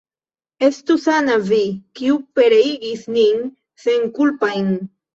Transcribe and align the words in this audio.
Estu 0.67 0.95
sana 1.03 1.35
vi, 1.51 1.61
kiu 2.01 2.17
pereigis 2.41 3.07
nin 3.21 3.47
senkulpajn! 3.87 4.79